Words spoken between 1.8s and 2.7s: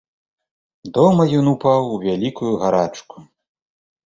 у вялікую